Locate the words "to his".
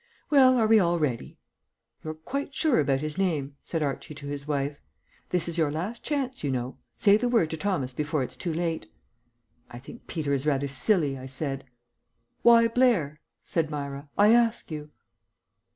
4.15-4.47